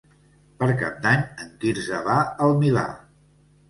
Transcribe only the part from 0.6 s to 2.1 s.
Per Cap d'Any en Quirze